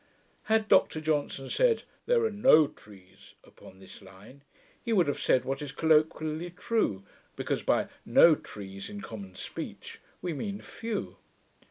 [0.45, 4.41] Had Dr Johnson said, 'there are NO trees' upon this line,
[4.83, 7.03] he would have said what is colloquially true;
[7.35, 11.17] because, by no trees, in common speech, we mean few.